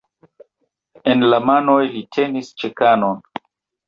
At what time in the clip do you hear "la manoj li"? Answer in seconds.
1.33-2.01